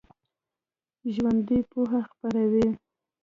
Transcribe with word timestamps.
ژوندي 1.13 1.59
پوهه 1.69 2.01
خپروي 2.09 2.67